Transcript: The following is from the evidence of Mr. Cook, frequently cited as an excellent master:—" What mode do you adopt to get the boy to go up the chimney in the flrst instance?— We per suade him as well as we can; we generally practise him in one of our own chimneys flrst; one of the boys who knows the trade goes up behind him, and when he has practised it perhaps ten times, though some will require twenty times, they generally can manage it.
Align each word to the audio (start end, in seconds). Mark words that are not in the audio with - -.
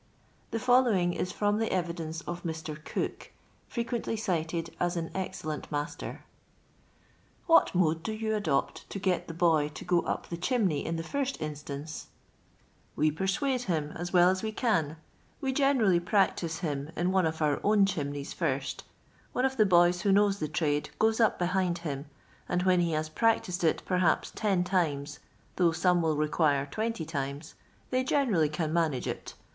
The 0.49 0.57
following 0.57 1.13
is 1.13 1.31
from 1.31 1.59
the 1.59 1.71
evidence 1.71 2.21
of 2.21 2.41
Mr. 2.41 2.83
Cook, 2.83 3.31
frequently 3.67 4.17
cited 4.17 4.75
as 4.79 4.97
an 4.97 5.11
excellent 5.13 5.71
master:—" 5.71 6.23
What 7.51 7.75
mode 7.75 8.01
do 8.01 8.11
you 8.11 8.33
adopt 8.33 8.89
to 8.89 8.97
get 8.97 9.27
the 9.27 9.33
boy 9.35 9.69
to 9.75 9.85
go 9.85 9.99
up 10.01 10.27
the 10.29 10.37
chimney 10.37 10.83
in 10.83 10.95
the 10.95 11.03
flrst 11.03 11.39
instance?— 11.39 12.07
We 12.95 13.11
per 13.11 13.27
suade 13.27 13.65
him 13.65 13.91
as 13.93 14.11
well 14.11 14.31
as 14.31 14.41
we 14.41 14.51
can; 14.51 14.97
we 15.39 15.53
generally 15.53 15.99
practise 15.99 16.61
him 16.61 16.89
in 16.95 17.11
one 17.11 17.27
of 17.27 17.39
our 17.39 17.59
own 17.63 17.85
chimneys 17.85 18.33
flrst; 18.33 18.79
one 19.33 19.45
of 19.45 19.55
the 19.55 19.67
boys 19.67 20.01
who 20.01 20.11
knows 20.11 20.39
the 20.39 20.47
trade 20.47 20.89
goes 20.97 21.19
up 21.19 21.37
behind 21.37 21.77
him, 21.85 22.05
and 22.49 22.63
when 22.63 22.79
he 22.79 22.93
has 22.93 23.07
practised 23.07 23.63
it 23.63 23.83
perhaps 23.85 24.31
ten 24.35 24.63
times, 24.63 25.19
though 25.57 25.71
some 25.71 26.01
will 26.01 26.17
require 26.17 26.65
twenty 26.65 27.05
times, 27.05 27.53
they 27.91 28.03
generally 28.03 28.49
can 28.49 28.73
manage 28.73 29.05
it. 29.05 29.35